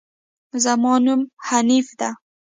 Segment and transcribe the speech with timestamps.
[0.63, 2.09] زما نوم حنيف ده